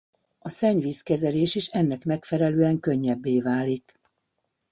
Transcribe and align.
A 0.39 0.49
szennyvíz 0.49 1.01
kezelés 1.01 1.55
is 1.55 1.67
ennek 1.67 2.03
megfelelően 2.03 2.79
könnyebbé 2.79 3.39
válik. 3.41 3.99